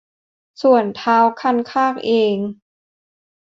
[0.61, 2.37] ส่วนท้าวคันคากเอง